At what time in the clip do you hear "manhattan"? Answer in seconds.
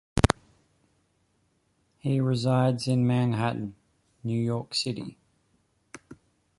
3.05-3.75